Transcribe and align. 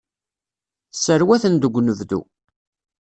Sserwaten 0.93 1.55
deg 1.61 1.73
unebdu. 1.79 2.21